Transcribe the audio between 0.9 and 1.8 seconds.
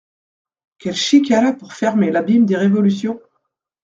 chic elle a pour